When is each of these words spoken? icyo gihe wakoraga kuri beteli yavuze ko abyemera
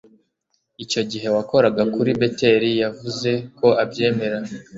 icyo 0.83 1.01
gihe 1.11 1.27
wakoraga 1.35 1.83
kuri 1.93 2.11
beteli 2.19 2.69
yavuze 2.81 3.31
ko 3.57 3.67
abyemera 3.83 4.37